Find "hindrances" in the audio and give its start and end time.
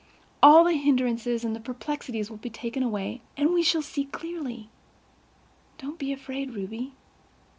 0.73-1.43